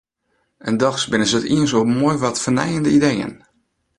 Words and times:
En 0.69 0.73
dochs 0.81 1.05
binne 1.11 1.27
se 1.29 1.37
it 1.39 1.49
iens 1.55 1.73
oer 1.77 1.87
moai 1.97 2.17
wat 2.21 2.41
fernijende 2.43 2.91
ideeën. 2.97 3.33